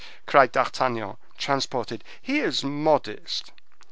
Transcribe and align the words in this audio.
cried 0.25 0.51
D'Artagnan, 0.51 1.15
transported, 1.37 2.03
"he 2.19 2.39
is 2.39 2.63
modest!" 2.63 3.51